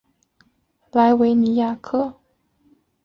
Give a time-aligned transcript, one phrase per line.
[0.93, 2.15] 莱维尼亚克。